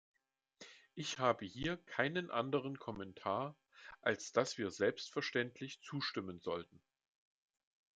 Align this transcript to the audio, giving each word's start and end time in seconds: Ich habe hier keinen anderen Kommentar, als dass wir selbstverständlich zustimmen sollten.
Ich 0.95 1.19
habe 1.19 1.45
hier 1.45 1.77
keinen 1.77 2.31
anderen 2.31 2.79
Kommentar, 2.79 3.55
als 4.01 4.31
dass 4.31 4.57
wir 4.57 4.71
selbstverständlich 4.71 5.79
zustimmen 5.83 6.39
sollten. 6.39 6.81